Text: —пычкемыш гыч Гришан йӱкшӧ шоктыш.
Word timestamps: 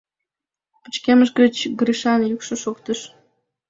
—пычкемыш 0.81 1.29
гыч 1.39 1.55
Гришан 1.79 2.21
йӱкшӧ 2.29 2.55
шоктыш. 2.63 2.99